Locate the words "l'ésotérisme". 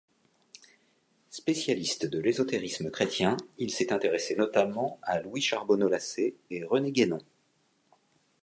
2.17-2.89